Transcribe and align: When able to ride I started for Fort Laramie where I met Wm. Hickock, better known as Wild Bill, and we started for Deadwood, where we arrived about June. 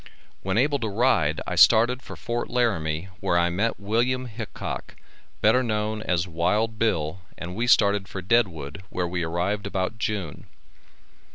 When 0.41 0.57
able 0.57 0.79
to 0.79 0.89
ride 0.89 1.41
I 1.45 1.53
started 1.53 2.01
for 2.01 2.15
Fort 2.15 2.49
Laramie 2.49 3.09
where 3.19 3.37
I 3.37 3.51
met 3.51 3.79
Wm. 3.79 4.25
Hickock, 4.25 4.95
better 5.41 5.61
known 5.61 6.01
as 6.01 6.27
Wild 6.27 6.79
Bill, 6.79 7.21
and 7.37 7.55
we 7.55 7.67
started 7.67 8.07
for 8.07 8.19
Deadwood, 8.23 8.81
where 8.89 9.07
we 9.07 9.21
arrived 9.21 9.67
about 9.67 9.99
June. 9.99 10.47